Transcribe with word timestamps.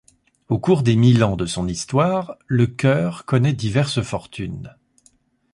Au 0.49 0.57
cours 0.57 0.81
des 0.81 0.95
mille 0.95 1.23
ans 1.23 1.35
de 1.35 1.45
son 1.45 1.67
histoire, 1.67 2.35
le 2.47 2.65
chœur 2.65 3.23
connaît 3.25 3.53
diverses 3.53 4.01
fortunes. 4.01 4.75